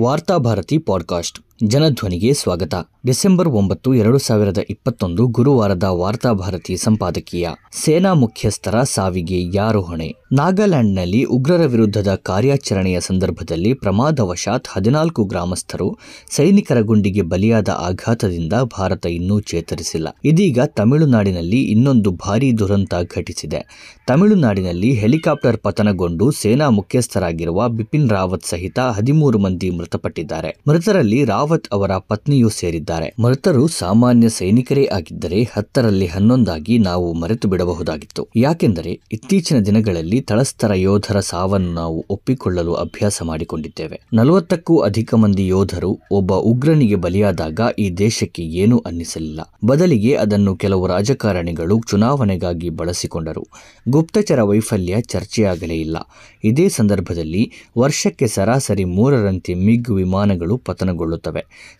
Varthabharati 0.00 0.78
podcast. 0.78 1.45
ಜನಧ್ವನಿಗೆ 1.64 2.34
ಸ್ವಾಗತ. 2.34 2.74
December 3.06 3.48
ಒಂಬತ್ತು, 3.48 3.94
ಎರಡು 3.94 4.18
ಸಾವಿರದ 4.18 4.58
ಇಪ್ಪತ್ತೊಂದು 4.70 5.26
ಗುರುವಾರದ 5.26 5.82
ವಾರ್ತಾಭಾರತಿ 5.82 6.76
ಸಂಪಾದಕೀಯ. 6.76 7.48
ಸೇನಾ 7.72 8.14
ಮುಖ್ಯಸ್ಥರ 8.14 8.82
ಸಾವಿಗೆ 8.82 9.56
ಯಾರು 9.56 9.82
ಹೊಣೆ? 9.82 10.14
ನಾಗಾಲ್ಯಾಂಡ್ನಲ್ಲಿ 10.32 11.24
ಉಗ್ರರ 11.24 11.66
ವಿರುದ್ಧದ 11.66 12.14
ಕಾರ್ಯಾಚರಣೆಯ 12.14 13.00
ಸಂದರ್ಭದಲ್ಲಿ 13.00 13.74
ಪ್ರಮಾದವಶಾತ್ 13.74 14.64
ಹದಿನಾಲ್ಕು 14.72 15.24
ಗ್ರಾಮಸ್ಥರು 15.24 15.98
ಸೈನಿಕರ 16.30 16.80
ಗುಂಡಿಗೆ 16.80 17.22
ಬಲಿಯಾದ 17.22 17.68
ಆಘಾತದಿಂದ 17.68 18.52
ಭಾರತ 18.52 19.06
ಇನ್ನೂ 19.06 19.40
ಚೇತರಿಸಿಲ್ಲ. 19.40 20.08
ಇದೀಗ 20.24 20.58
ತಮಿಳುನಾಡಿನಲ್ಲಿ 20.66 21.62
ಇನ್ನೊಂದು 21.62 22.10
ಭಾರೀ 22.10 22.52
ದುರಂತ 22.52 22.94
ಘಟಿಸಿದೆ. 23.16 23.60
ತಮಿಳುನಾಡಿನಲ್ಲಿ 24.06 24.92
ಹೆಲಿಕಾಪ್ಟರ್ 24.92 25.56
ಪತನಗೊಂಡು 25.56 26.30
ಸೇನಾ 26.30 26.68
ಮುಖ್ಯಸ್ಥರಾಗಿರುವ 26.68 27.68
ಬಿಪಿನ್ 27.68 28.10
ರಾವತ್ 28.10 28.44
ಸಹಿತ 28.44 28.78
ಹದಿಮೂರು 28.78 29.38
ಮಂದಿ 29.38 29.70
ಮೃತಪಟ್ಟಿದ್ದಾರೆ. 29.70 30.56
ಮೃತರಲ್ಲಿ 30.68 31.24
ರಾವತ್ 31.46 31.68
ಅವರ 31.72 31.90
ಪತ್ನಿಯೂ 32.08 32.48
ಸೇರಿದ್ದಾರೆ. 32.48 33.14
ಮೃತರು 33.22 33.66
ಸಾಮಾನ್ಯ 33.68 34.28
ಸೈನಿಕರೇ 34.28 34.84
ಆಗಿದ್ದರೆ 34.84 35.42
ಹತ್ತರಲ್ಲಿ 35.42 36.06
ಹನ್ನೊಂದಾಗಿ 36.06 36.78
ನಾವು 36.78 37.12
ಮರೆತು 37.12 37.48
ಬಿಡಬಹುದಾಗಿತ್ತು. 37.48 38.28
ಯಾಕೆಂದರೆ 38.36 39.00
ಇತ್ತೀಚಿನ 39.12 39.58
ದಿನಗಳಲ್ಲಿ 39.58 40.20
ತಳಸ್ತರ 40.20 40.74
ಯೋಧರ 40.74 41.20
ಸಾವನ್ನು 41.20 41.72
ನಾವು 41.72 42.04
ಒಪ್ಪಿಕೊಳ್ಳಲು 42.10 42.74
ಅಭ್ಯಾಸ 42.74 43.22
ಮಾಡಿಕೊಂಡಿದ್ದೇವೆ. 43.22 44.00
ನಲವತ್ತಕ್ಕೂ 44.12 44.78
ಅಧಿಕ 44.78 45.14
ಮಂದಿ 45.14 45.46
ಯೋಧರು 45.46 45.98
ಒಬ್ಬ 46.10 46.32
ಉಗ್ರನಿಗೆ 46.34 46.94
ಬಲಿಯಾದಾಗ 46.94 47.60
ಈ 47.78 47.90
ದೇಶಕ್ಕೆ 47.90 48.42
ಏನೂ 48.42 48.78
ಅನ್ನಿಸಲಿಲ್ಲ. 48.78 49.40
ಬದಲಿಗೆ 49.64 50.14
ಅದನ್ನು 50.14 50.56
ಕೆಲವು 50.56 50.86
ರಾಜಕಾರಣಿಗಳು 50.86 51.80
ಚುನಾವಣೆಗಾಗಿ 51.90 52.70
ಬಳಸಿಕೊಂಡರು. 52.70 53.46
ಗುಪ್ತಚರ 53.88 54.42
ವೈಫಲ್ಯ 54.42 55.00
ಚರ್ಚೆಯಾಗಲೇ 55.00 55.74
ಇಲ್ಲ. 55.74 55.96
ಇದೇ 56.44 56.68
ಸಂದರ್ಭದಲ್ಲಿ 56.68 57.50
ವರ್ಷಕ್ಕೆ 57.78 58.26
ಸರಾಸರಿ 58.26 58.84
ಮೂರರಂತೆ 58.84 59.54
ಮಿಗ್ 59.54 59.90
ವಿಮಾನಗಳು 59.90 60.56
ಪತನಗೊಳ್ಳುತ್ತವೆ. 60.56 61.35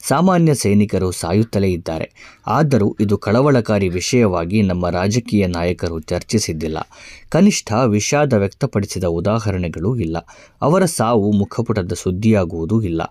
ಸಾಮಾನ್ಯ 0.09 0.55
ಸೈನಿಕರು 0.55 1.11
ಸಾಯುತ್ತಲೇ 1.11 1.73
ಇದ್ದಾರೆ. 1.73 2.13
ಆದರೂ 2.47 2.97
ಇದು 3.01 3.19
ಕಳವಳಕಾರಿ 3.19 3.89
ವಿಷಯವಾಗಿ 3.89 4.63
ನಮ್ಮ 4.63 4.91
ರಾಜಕೀಯ 4.91 5.47
ನಾಯಕರು 5.47 6.01
ಚರ್ಚಿಸಿದ್ದಿಲ್ಲ. 6.01 6.79
ಕನಿಷ್ಠ 7.29 7.73
ವಿಷಾದ 7.87 8.33
ವ್ಯಕ್ತಪಡಿಸಿದ 8.33 9.05
ಉದಾಹರಣೆಗಳು 9.05 9.97
ಇಲ್ಲ. 9.97 10.17
ಅವರ 10.63 10.85
ಸಾವು 10.85 11.33
ಮುಖಪುಟದ 11.33 11.93
ಸುದ್ದಿಯಾಗುವುದೂ 11.93 12.83
ಇಲ್ಲ. 12.83 13.03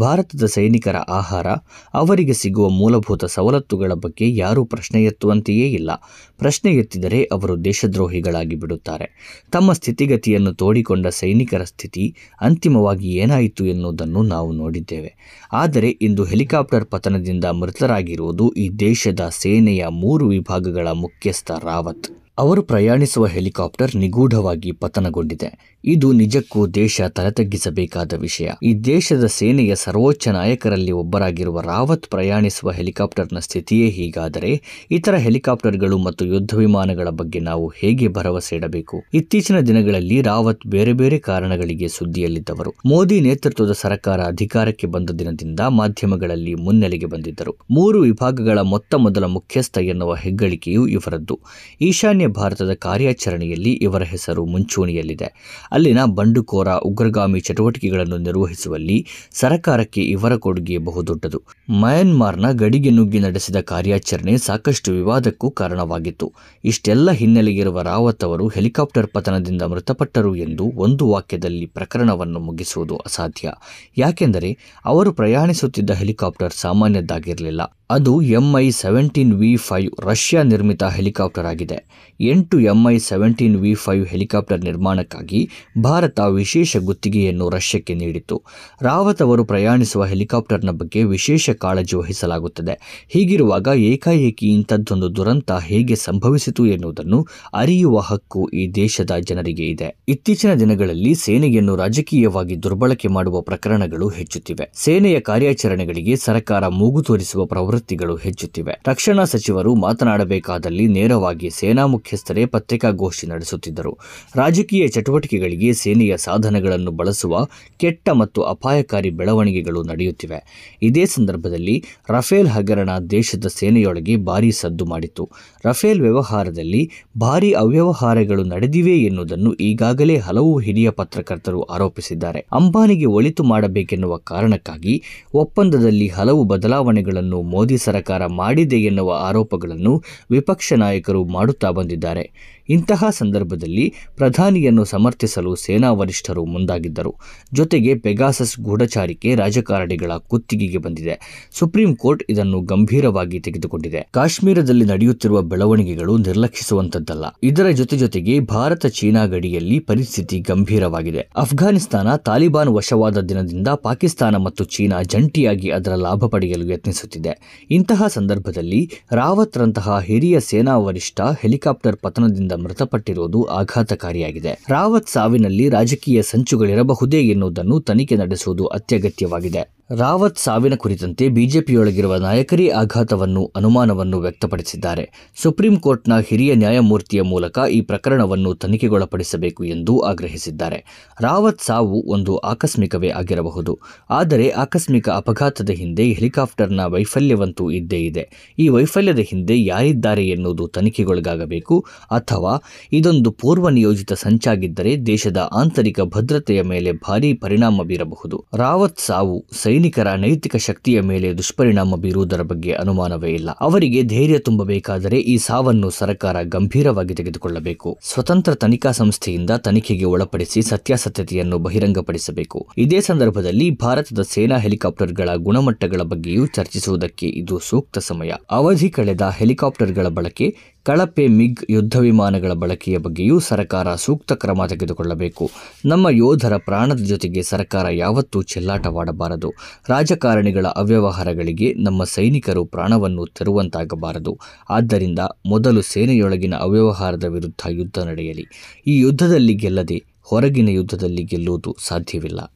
ಭಾರತದ 0.00 0.44
ಸೈನಿಕರ 0.44 0.96
ಆಹಾರ, 0.96 1.46
ಅವರಿಗೆ 1.94 2.32
ಸಿಗುವ 2.32 2.68
ಮೂಲಭೂತ 2.68 3.24
ಸವಲತ್ತುಗಳ 3.24 3.92
ಬಗ್ಗೆ 3.92 4.36
ಯಾರೂ 4.36 4.64
ಪ್ರಶ್ನೆ 4.64 5.04
ಎತ್ತುವಂತೆಯೇ 5.04 5.70
ಇಲ್ಲ. 5.70 5.90
ಪ್ರಶ್ನೆ 6.38 6.72
ಎತ್ತಿದರೆ 6.72 7.24
ಅವರು 7.24 7.64
ದೇಶದ್ರೋಹಿಗಳಾಗಿ 7.64 8.56
ಬಿಡುತ್ತಾರೆ. 8.56 9.38
ತಮ್ಮ 9.52 9.72
ಸ್ಥಿತಿಗತಿಯನ್ನು 9.72 10.54
ತೋಡಿಕೊಂಡ 10.54 11.06
ಸೈನಿಕರ 11.06 11.64
ಸ್ಥಿತಿ 11.64 12.16
ಅಂತಿಮವಾಗಿ 12.40 13.08
ಏನಾಯಿತು 13.08 13.66
ಎನ್ನುವುದನ್ನು 13.66 14.22
ನಾವು 14.22 14.52
ನೋಡಿದ್ದೇವೆ. 14.52 15.14
ಆದರೆ 15.52 15.93
ಇಂದು 16.02 16.24
ಹೆಲಿಕಾಪ್ಟರ್ 16.24 16.84
ಪತನದಿಂದ 16.84 17.44
ಮೃತರಾಗಿರುವುದು 17.44 18.50
ಈ 18.50 18.70
ದೇಶದ 18.70 19.30
ಸೇನೆಯ 19.30 19.86
ಮೂರು 19.88 20.28
ವಿಭಾಗಗಳ 20.28 20.88
ಮುಖ್ಯಸ್ಥ 20.88 21.50
ರಾವತ್. 21.50 22.23
ಅವರು 22.38 22.62
ಪ್ರಯಾಣಿಸುವ 22.62 23.26
ಹೆಲಿಕಾಪ್ಟರ್ 23.26 23.96
ನಿಗೂಢವಾಗಿ 23.96 24.72
ಪತನಗೊಂಡಿದೆ. 24.72 25.78
ಇದು 25.84 26.12
ನಿಜಕ್ಕೂ 26.12 26.66
ದೇಶ 26.66 27.00
ತಲೆತಗ್ಗಿಸಬೇಕಾದ 27.00 28.12
ವಿಷಯ. 28.12 28.50
ಈ 28.62 28.74
ದೇಶದ 28.74 29.26
ಸೇನೆಯ 29.26 29.74
ಸರ್ವೋಚ್ಚ 29.74 30.28
ನಾಯಕರಲ್ಲಿ 30.28 30.92
ಒಬ್ಬರಾಗಿರುವ 30.92 31.60
ರಾವತ್ 31.60 32.06
ಪ್ರಯಾಣಿಸುವ 32.06 32.70
ಹೆಲಿಕಾಪ್ಟರ್ನ 32.70 33.38
ಸ್ಥಿತಿಯೇ 33.38 33.88
ಹೀಗಾದರೆ, 33.88 34.62
ಇತರ 34.90 35.14
ಹೆಲಿಕಾಪ್ಟರ್ಗಳು 35.14 35.98
ಮತ್ತು 35.98 36.26
ಯುದ್ಧ 36.26 36.54
ವಿಮಾನಗಳ 36.54 37.08
ಬಗ್ಗೆ 37.10 37.40
ನಾವು 37.40 37.72
ಹೇಗೆ 37.76 38.08
ಭರವಸೆ 38.08 38.56
ಇಡಬೇಕು? 38.56 39.04
ಇತ್ತೀಚಿನ 39.14 39.60
ದಿನಗಳಲ್ಲಿ 39.60 40.22
ರಾವತ್ 40.22 40.66
ಬೇರೆ 40.66 40.92
ಬೇರೆ 40.92 41.18
ಕಾರಣಗಳಿಗೆ 41.18 41.88
ಸುದ್ದಿಯಲ್ಲಿದ್ದವರು. 41.88 42.74
ಮೋದಿ 42.86 43.20
ನೇತೃತ್ವದ 43.20 43.72
ಸರ್ಕಾರ 43.72 44.20
ಅಧಿಕಾರಕ್ಕೆ 44.20 44.86
ಬಂದ 44.86 45.10
ದಿನದಿಂದ 45.10 45.60
ಮಾಧ್ಯಮಗಳಲ್ಲಿ 45.60 46.54
ಮುನ್ನೆಲೆಗೆ 46.54 47.06
ಬಂದಿದ್ದರು. 47.06 47.56
ಮೂರು 47.70 48.00
ವಿಭಾಗಗಳ 48.00 48.58
ಮೊತ್ತ 48.58 48.94
ಮೊದಲ 48.94 49.24
ಮುಖ್ಯಸ್ಥ 49.24 49.78
ಎನ್ನುವ 49.78 50.14
ಹೆಗ್ಗಳಿಕೆಯು 50.14 50.86
ಇವರದ್ದು. 50.86 51.40
ಈಶಾನ್ಯ 51.80 52.23
ಭಾರತದ 52.26 52.72
ಕಾರ್ಯಾಚರಣೆಯಲ್ಲಿ 52.72 53.72
ಇವರ 53.72 54.02
ಹೆಸರು 54.02 54.44
ಮುಂಚೂಣಿಯಲ್ಲಿದೆ. 54.44 55.32
ಅಲ್ಲಿನ 55.72 56.04
ಬಂಡುಕೋರ 56.04 56.68
ಉಗ್ರಗಾಮಿ 56.68 57.40
ಚಟುವಟಿಕೆಗಳನ್ನು 57.40 58.18
ನಿರ್ವಹಿಸುವಲ್ಲಿ 58.18 59.06
ಸರಕಾರಕ್ಕೆ 59.32 60.00
ಇವರ 60.00 60.36
ಕೊಡುಗೆ 60.36 60.78
ಬಹುದೊಡ್ಡದು. 60.78 61.42
ಮಯನ್ಮಾರ್ನ 61.80 62.50
ಗಡಿಗೆ 62.52 62.90
ನುಗ್ಗಿ 62.90 63.18
ನಡೆಸಿದ 63.18 63.56
ಕಾರ್ಯಾಚರಣೆ 63.56 64.38
ಸಾಕಷ್ಟು 64.38 64.92
ವಿವಾದಕ್ಕೂ 64.92 65.50
ಕಾರಣವಾಗಿತ್ತು. 65.50 66.32
ಇಷ್ಟೆಲ್ಲ 66.64 67.10
ಹಿನ್ನೆಲೆಗಿರುವ 67.10 67.82
ರಾವತ್ 67.82 68.24
ಅವರು 68.24 68.48
ಹೆಲಿಕಾಪ್ಟರ್ 68.48 69.06
ಪತನದಿಂದ 69.06 69.62
ಮೃತಪಟ್ಟರು 69.62 70.36
ಎಂದು 70.36 70.72
ಒಂದು 70.76 71.10
ವಾಕ್ಯದಲ್ಲಿ 71.10 71.66
ಪ್ರಕರಣವನ್ನು 71.66 72.40
ಮುಗಿಸುವುದು 72.40 72.96
ಅಸಾಧ್ಯ. 72.96 73.52
ಯಾಕೆಂದರೆ 73.98 74.58
ಅವರು 74.84 75.12
ಪ್ರಯಾಣಿಸುತ್ತಿದ್ದ 75.12 75.90
ಹೆಲಿಕಾಪ್ಟರ್ 75.90 76.52
ಸಾಮಾನ್ಯದ್ದಾಗಿರಲಿಲ್ಲ. 76.52 77.78
ಅದು 77.90 78.22
MI 78.22 78.70
seventeen 78.70 79.32
V 79.32 79.56
five 79.56 80.04
Russia 80.04 80.42
ನಿರ್ಮಿತ 80.42 80.84
ಹೆಲಿಕಾಪ್ಟರ್ 80.84 81.46
ಆಗಿದೆ. 81.46 82.10
ಎಂಟು 82.20 82.60
MI 82.60 82.98
seventeen 82.98 83.56
V 83.56 83.74
five 83.74 84.06
helicopter 84.06 84.64
ನಿರ್ಮಾಣಕ್ಕಾಗಿ 84.64 85.50
ಭಾರತ 85.82 86.20
ವಿಶೇಷ 86.20 86.76
ಗುತ್ತಿಗೆಯನ್ನು 86.76 87.48
ರಷ್ಯಕ್ಕೆ 87.48 87.94
ನೀಡಿತು 87.94 88.42
ರಾವತ್ 88.82 89.22
ಅವರು 89.22 89.44
ಪ್ರಯಾಣಿಸುವ 89.44 90.04
ಹೆಲಿಕಾಪ್ಟರ್ನ 90.04 90.70
ಬಗ್ಗೆ 90.70 91.04
ವಿಶೇಷ 91.04 91.50
ಕಾಳಜಿ 91.50 91.96
ವಹಿಸಲಾಗುತ್ತದೆ. 91.96 93.06
ಹೀಗಿರುವಾಗ 93.08 93.68
ಏಕಾಏಕಿ 93.76 94.46
ಇಂಥದ್ದೊಂದು 94.46 95.16
ದುರಂತ 95.16 95.52
ಹೇಗೆ 95.52 95.96
ಸಂಭವಿಸಿತು 95.96 96.66
ಎನ್ನುವುದನ್ನು 96.66 97.26
ಅರಿಯುವ 97.54 97.98
ಹಕ್ಕು 97.98 98.48
ಈ 98.48 98.72
ದೇಶದ 98.72 99.10
ಜನರಿಗೆ 99.20 99.66
ಇದೆ. 99.66 99.96
ಇತ್ತೀಚಿನ 100.08 100.54
ದಿನಗಳಲ್ಲಿ 100.54 101.14
ಸೇನೆಯನ್ನು 101.14 101.76
ರಾಜಕೀಯವಾಗಿ 101.76 102.62
ದುರ್ಬಳಕೆ 102.62 103.08
ಮಾಡುವ 103.08 103.40
ಪ್ರಕರಣಗಳು 103.40 104.08
ಹೆಚ್ಚುತ್ತಿವೆ. 104.08 104.72
ಸೇನೆಯ 104.76 105.20
ಕಾರ್ಯಾಚರಣೆಗಳಿಗೆ 105.20 106.16
ಸರ್ಕಾರ 106.16 106.68
ಮೂಗು 106.68 107.02
ತೋರಿಸುವ 107.02 107.44
ಪ್ರವೃತ್ತಿಗಳು 107.74 108.16
ಹೆಚ್ಚುತ್ತಿವೆ. 108.16 108.80
ರಕ್ಷಣಾ 108.88 109.24
ಸಚಿವರು 109.24 109.74
ಮಾತನಾಡಬೇಕಾದಲ್ಲಿ 109.74 110.86
ನೇರವಾಗಿ 110.86 111.50
ಸೇನಾ 111.50 111.86
ಮುಖ್ಯಸ್ಥರೇ 111.86 112.46
ಪತ್ರಿಕಾಗೋಷ್ಠಿ 112.46 113.26
ನಡೆಸುತ್ತಿದ್ದರು. 113.26 113.98
ರಾಜಕೀಯ 114.36 114.88
ಚಟುವಟಿಕೆಗಳಿಗೆ 114.88 115.72
ಸೇನೆಯ 115.72 116.16
ಸಾಧನಗಳನ್ನು 116.16 116.90
ಬಳಸುವ 116.90 117.46
ಕೆಟ್ಟ 117.76 118.08
ಮತ್ತು 118.08 118.42
ಅಪಾಯಕಾರಿ 118.42 119.10
ಬೆಳವಣಿಗೆಗಳು 119.10 119.82
ನಡೆಯುತ್ತಿವೆ. 119.82 120.38
ಇದೇ 120.82 121.04
ಸಂದರ್ಭದಲ್ಲಿ 121.06 121.84
ರಫೇಲ್ 122.10 122.48
ಹಗರಣ 122.48 122.90
ದೇಶದ 123.10 123.46
ಸೇನೆಯೊಳಗೆ 123.46 124.16
ಭಾರೀ 124.16 124.50
ಸದ್ದು 124.50 124.84
ಮಾಡಿತು 124.84 125.30
ರಫೇಲ್ 125.66 126.00
ವ್ಯವಹಾರದಲ್ಲಿ 126.00 126.90
ಭಾರೀ 127.20 127.52
ಅವ್ಯವಹಾರಗಳು 127.52 128.44
ನಡೆದಿವೆ 128.44 128.98
ಎನ್ನುವುದನ್ನು 128.98 129.54
ಈಗಾಗಲೇ 129.54 130.16
ಹಲವು 130.16 130.58
ಹಿರಿಯ 130.58 130.90
ಪತ್ರಕರ್ತರು 130.90 131.62
ಆರೋಪಿಸಿದ್ದಾರೆ. 131.62 132.46
ಅಂಬಾನಿಗೆ 132.52 133.04
ಒಳಿತು 133.04 133.44
ಮಾಡಬೇಕೆನ್ನುವ 133.44 134.16
ಕಾರಣಕ್ಕಾಗಿ 134.16 135.02
ಒಪ್ಪಂದದಲ್ಲಿ 135.34 136.08
ಹಲವು 136.08 136.44
ಬದಲಾವಣೆಗಳನ್ನು 136.44 137.42
ಮೋದಿ 137.64 137.78
ಸರ್ಕಾರ 137.78 138.26
ಮಾಡಿದೆ 138.26 138.76
ಎನ್ನುವ 138.76 139.10
ಆರೋಪಗಳನ್ನು 139.20 140.02
ವಿಪಕ್ಷ 140.30 140.72
ನಾಯಕರು 140.72 141.24
ಮಾಡುತ್ತಾ 141.24 141.70
ಬಂದಿದ್ದಾರೆ. 141.70 142.24
ಇಂತಹ 142.68 143.04
ಸಂದರ್ಭದಲ್ಲಿ 143.10 143.92
ಪ್ರಧಾನಿಯನ್ನು 144.16 144.84
ಸಮರ್ಥಿಸಲು 144.84 145.54
ಸೇನಾ 145.54 145.92
ವರಿಷ್ಠರು 145.92 146.44
ಮುಂದಾಗಿದ್ದರು. 146.44 147.14
ಜೊತೆಗೆ 147.52 147.94
ಪೆಗಾಸಸ್ 147.94 148.60
ಗೂಢಚಾರಿಕೆ 148.60 149.34
ರಾಜಕಾರಣಿಗಳ 149.34 150.12
ಕುತ್ತಿಗೆಗೆ 150.28 150.78
ಬಂದಿದೆ. 150.78 151.48
ಸುಪ್ರೀಂ 151.52 151.94
ಕೋರ್ಟ್ 151.94 152.24
ಇದನ್ನು 152.28 152.60
ಗಂಭೀರವಾಗಿ 152.60 153.40
ತೆಗೆದುಕೊಂಡಿದೆ. 153.40 154.08
ಕಾಶ್ಮೀರದಲ್ಲಿ 154.14 154.84
ನಡೆಯುತ್ತಿರುವ 154.84 155.42
ಬೆಳವಣಿಗೆಗಳು 155.42 156.18
ನಿರ್ಲಕ್ಷಿಸುವಂತದ್ದಲ್ಲ 156.18 157.24
ಇದರ 157.42 157.70
ಜೊತೆ 157.70 157.96
ಜೊತೆಗೆ 157.96 158.40
ಭಾರತ 158.40 158.86
ಚೀನಾ 158.86 159.24
ಗಡಿಯಲ್ಲಿ 159.24 159.78
ಪರಿಸ್ಥಿತಿ 159.78 160.40
ಗಂಭೀರವಾಗಿದೆ. 160.40 161.28
ಅಫ್ಘಾನಿಸ್ತಾನ 161.36 162.16
ತಾಲಿಬಾನ್ 162.16 162.68
ವಶವಾದ 162.68 163.18
ದಿನದಿಂದ 163.18 163.68
ಪಾಕಿಸ್ತಾನ 163.68 164.36
ಮತ್ತು 164.36 164.64
ಚೀನಾ 164.64 165.02
ಜಂಟಿಯಾಗಿ 165.02 165.70
ಅದರ 165.70 165.94
ಲಾಭ 165.94 166.24
ಪಡೆಯಲು 166.26 166.72
ಯತ್ನಿಸುತ್ತಿದೆ. 166.72 167.53
ಇಂತಹ 167.70 168.06
ಸಂದರ್ಭದಲ್ಲಿ 168.06 168.90
ರಾವತ್ರಂತಹ 169.12 170.00
ಹಿರಿಯ 170.00 170.40
ಸೇನಾ 170.40 170.78
ವರಿಷ್ಠ 170.78 171.20
ಹೆಲಿಕಾಪ್ಟರ್ 171.20 171.96
ಪತನದಿಂದ 171.96 172.52
ಮೃತಪಟ್ಟಿರುವುದು 172.52 173.44
ಆಘಾತಕಾರಿಯಾಗಿದೆ. 173.44 174.64
ರಾವತ್ 174.68 175.08
ಸಾವಿನಲ್ಲಿ 175.08 175.68
ರಾಜಕೀಯ 175.68 176.22
ಸಂಚುಗಳಿರಬಹುದೇ 176.22 177.20
ಎನ್ನುವುದನ್ನು 177.20 177.80
ತನಿಖೆ 177.80 178.16
ನಡೆಸುವುದು 178.16 178.66
ಅತ್ಯಗತ್ಯವಾಗಿದೆ. 178.66 179.83
ರಾವತ್ 179.90 180.38
ಸಾವಿನ 180.38 180.74
ಕುರಿತಂತೆ 180.74 181.28
ಬಿಜೆಪಿಯೊಳಗಿರುವ 181.28 182.16
ನಾಯಕರೇ 182.16 182.68
ಆಘಾತವನ್ನು 182.68 183.52
ಅನುಮಾನವನ್ನು 183.56 184.18
ವ್ಯಕ್ತಪಡಿಸಿದ್ದಾರೆ. 184.18 185.30
ಸುಪ್ರೀಂ 185.42 185.76
ಕೋರ್ಟ್ನ 185.76 186.18
ಹಿರಿಯ 186.18 186.54
ನ್ಯಾಯಮೂರ್ತಿಯ 186.54 187.22
ಮೂಲಕ 187.22 187.58
ಈ 187.70 187.80
ಪ್ರಕರಣವನ್ನು 187.80 188.54
ತನಿಖೆಗೊಳಪಡಿಸಬೇಕು 188.54 189.64
ಎಂದು 189.64 190.00
ಆಗ್ರಹಿಸಿದ್ದಾರೆ. 190.00 190.84
ರಾವತ್ 191.20 191.60
ಸಾವು 191.60 192.02
ಒಂದು 192.06 192.36
ಆಕಸ್ಮಿಕವೇ 192.36 193.08
ಆಗಿರಬಹುದು. 193.08 193.78
ಆದರೆ 194.10 194.48
ಆಕಸ್ಮಿಕ 194.48 195.08
ಅಪಘಾತದ 195.08 195.70
ಹಿಂದೆ 195.70 196.04
ಹೆಲಿಕಾಪ್ಟರ್ನ 196.04 196.80
ವೈಫಲ್ಯವಂತೂ 196.84 197.70
ಇದ್ದೇ 197.70 197.96
ಇದೆ. 197.96 198.54
ಈ 198.58 198.68
ವೈಫಲ್ಯದ 198.68 199.18
ಹಿಂದೆ 199.18 199.64
ಯಾರಿದ್ದಾರೆ 199.64 200.28
ಎನ್ನುವುದು 200.28 200.66
ತನಿಖೆಗೊಳಗಾಗಬೇಕು 200.68 201.84
ಅಥವಾ 202.10 202.62
ಇದೊಂದು 202.92 203.30
ಪೂರ್ವ 203.30 203.68
ನಿಯೋಜಿತ 203.68 204.12
ಸಂಚಾಗಿದ್ದರೆ 204.12 205.06
ದೇಶದ 205.06 205.50
ಆಂತರಿಕ 205.52 206.00
ಭದ್ರತೆಯ 206.00 206.62
ಮೇಲೆ 206.62 206.92
ಭಾರೀ 206.92 207.34
ಪರಿಣಾಮ 207.34 207.82
ಬೀರಬಹುದು. 207.82 208.44
ರಾವತ್ 208.54 208.98
ಸಾವು 208.98 209.44
ಸೈನಿಕರ 209.74 210.12
ನೈತಿಕ 210.12 210.56
ಶಕ್ತಿಯ 210.56 211.00
ಮೇಲೆ 211.00 211.38
ದುಷ್ಪರಿಣಾಮ 211.38 211.96
ಬೀರುವುದರ 211.96 212.42
ಬಗ್ಗೆ 212.42 212.72
ಅನುಮಾನವೇ 212.72 213.30
ಇಲ್ಲ. 213.30 213.50
ಅವರಿಗೆ 213.50 214.02
ಧೈರ್ಯ 214.02 214.38
ತುಂಬಬೇಕಾದರೆ 214.38 215.18
ಈ 215.18 215.36
ಸಾವನ್ನು 215.36 215.90
ಸರ್ಕಾರ 215.90 216.42
ಗಂಭೀರವಾಗಿ 216.42 217.14
ತೆಗೆದುಕೊಳ್ಳಬೇಕು. 217.14 217.98
ಸ್ವತಂತ್ರ 218.02 218.54
ತನಿಖಾ 218.54 218.90
ಸಂಸ್ಥೆಯಿಂದ 218.90 219.50
ತನಿಖೆಗೆ 219.50 220.04
ಒಳಪಡಿಸಿ 220.04 220.62
ಸತ್ಯಾಸತ್ಯತೆಯನ್ನು 220.62 221.58
ಬಹಿರಂಗಪಡಿಸಬೇಕು. 221.58 222.68
ಇದೇ 222.78 223.00
ಸಂದರ್ಭದಲ್ಲಿ 223.00 223.70
ಭಾರತದ 223.70 224.22
ಸೇನಾ 224.22 224.58
ಹೆಲಿಕಾಪ್ಟರ್ಗಳ 224.58 225.28
ಗುಣಮಟ್ಟಗಳ 225.36 226.02
ಬಗ್ಗೆಯೂ 226.02 226.46
ಚರ್ಚಿಸುವುದಕ್ಕೆ 226.46 227.26
ಇದು 227.26 227.58
ಸೂಕ್ತ 227.58 227.98
ಸಮಯ. 227.98 228.30
ಅವಧಿ 228.50 228.90
ಕಳೆದ 228.90 229.20
ಹೆಲಿಕಾಪ್ಟರ್ಗಳ 229.36 230.08
ಬಳಕೆ 230.08 230.56
ಕಳಪೆ 230.86 231.26
ಮಿಗ್ 231.26 231.70
ಯುದ್ಧ 231.70 231.96
ವಿಮಾನಗಳ 231.96 232.52
ಬಳಕೆಯ 232.52 232.98
ಬಗ್ಗೆಯೂ 232.98 233.38
ಸರ್ಕಾರ 233.38 233.94
ಸೂಕ್ತ 233.94 234.32
ಕ್ರಮ 234.32 234.66
ತೆಗೆದುಕೊಳ್ಳಬೇಕು. 234.66 235.50
ನಮ್ಮ 235.84 236.08
ಯೋಧರ 236.10 236.56
ಪ್ರಾಣದ 236.56 236.96
ಜೊತೆಗೆ 236.96 237.42
ಸರ್ಕಾರ 237.42 237.86
ಯಾವತ್ತೂ 237.90 238.42
ಚೆಲ್ಲಾಟವಾಡಬಾರದು. 238.42 239.52
ರಾಜಕಾರಣಿಗಳ 239.88 240.66
ಅವ್ಯವಹಾರಗಳಿಗೆ 240.66 241.74
ನಮ್ಮ 241.74 242.04
ಸೈನಿಕರು 242.04 242.64
ಪ್ರಾಣವನ್ನು 242.64 243.26
ತೆರುವಂತಾಗಬಾರದು. 243.26 244.38
ಆದ್ದರಿಂದ 244.70 245.18
ಮೊದಲು 245.46 245.82
ಸೇನೆಯೊಳಗಿನ 245.82 246.54
ಅವ್ಯವಹಾರದ 246.54 247.24
ವಿರುದ್ಧ 247.24 247.60
ಯುದ್ಧ 247.70 247.98
ನಡೆಯಲಿ. 247.98 248.46
ಈ 248.86 248.98
ಯುದ್ಧದಲ್ಲಿ 248.98 249.54
ಗೆಲ್ಲದೆ 249.54 250.04
ಹೊರಗಿನ 250.22 250.68
ಯುದ್ಧದಲ್ಲಿ 250.68 251.24
ಗೆಲ್ಲುವುದು 251.24 251.76
ಸಾಧ್ಯವಿಲ್ಲ. 251.80 252.54